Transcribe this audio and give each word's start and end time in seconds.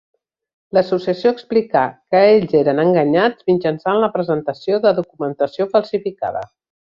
L'associació 0.77 1.33
explicà 1.35 1.83
que 2.15 2.21
ells 2.29 2.55
eren 2.61 2.81
enganyats 2.85 3.47
mitjançant 3.53 4.01
la 4.05 4.11
presentació 4.17 4.81
de 4.87 4.95
documentació 5.03 5.69
falsificada. 5.77 6.43